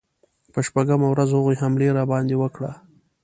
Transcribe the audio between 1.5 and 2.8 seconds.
حمله راباندې وکړه.